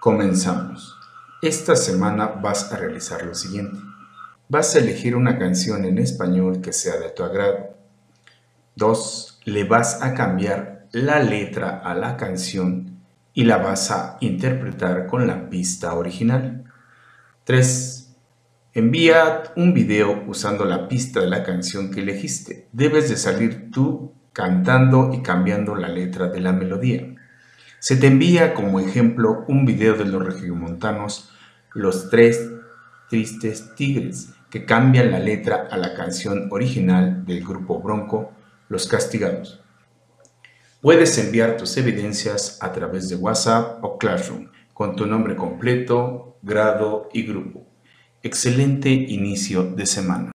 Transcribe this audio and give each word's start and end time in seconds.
Comenzamos. 0.00 0.96
Esta 1.42 1.74
semana 1.74 2.26
vas 2.26 2.72
a 2.72 2.76
realizar 2.76 3.24
lo 3.24 3.34
siguiente. 3.34 3.80
Vas 4.48 4.76
a 4.76 4.78
elegir 4.78 5.16
una 5.16 5.38
canción 5.38 5.84
en 5.84 5.98
español 5.98 6.60
que 6.60 6.72
sea 6.72 6.98
de 6.98 7.10
tu 7.10 7.24
agrado. 7.24 7.74
2. 8.76 9.40
Le 9.46 9.64
vas 9.64 10.00
a 10.00 10.14
cambiar 10.14 10.86
la 10.92 11.18
letra 11.18 11.80
a 11.84 11.94
la 11.94 12.16
canción 12.16 13.00
y 13.34 13.42
la 13.42 13.56
vas 13.56 13.90
a 13.90 14.18
interpretar 14.20 15.08
con 15.08 15.26
la 15.26 15.50
pista 15.50 15.94
original. 15.94 16.64
3. 17.42 18.14
Envía 18.74 19.42
un 19.56 19.74
video 19.74 20.24
usando 20.28 20.64
la 20.64 20.86
pista 20.86 21.18
de 21.18 21.26
la 21.26 21.42
canción 21.42 21.90
que 21.90 22.02
elegiste. 22.02 22.68
Debes 22.70 23.08
de 23.10 23.16
salir 23.16 23.72
tú 23.72 24.12
cantando 24.32 25.10
y 25.12 25.22
cambiando 25.22 25.74
la 25.74 25.88
letra 25.88 26.28
de 26.28 26.40
la 26.40 26.52
melodía. 26.52 27.16
Se 27.80 27.96
te 27.96 28.08
envía 28.08 28.54
como 28.54 28.80
ejemplo 28.80 29.44
un 29.46 29.64
video 29.64 29.94
de 29.94 30.04
los 30.04 30.24
regiomontanos 30.24 31.30
Los 31.74 32.10
Tres 32.10 32.50
Tristes 33.08 33.74
Tigres, 33.76 34.30
que 34.50 34.64
cambian 34.64 35.12
la 35.12 35.20
letra 35.20 35.68
a 35.70 35.76
la 35.76 35.94
canción 35.94 36.48
original 36.50 37.24
del 37.24 37.44
grupo 37.44 37.80
Bronco, 37.80 38.32
Los 38.68 38.88
Castigados. 38.88 39.60
Puedes 40.80 41.16
enviar 41.18 41.56
tus 41.56 41.76
evidencias 41.76 42.58
a 42.60 42.72
través 42.72 43.08
de 43.08 43.16
WhatsApp 43.16 43.82
o 43.84 43.96
Classroom 43.96 44.48
con 44.74 44.96
tu 44.96 45.06
nombre 45.06 45.36
completo, 45.36 46.36
grado 46.42 47.08
y 47.12 47.22
grupo. 47.22 47.64
Excelente 48.24 48.90
inicio 48.90 49.62
de 49.62 49.86
semana. 49.86 50.32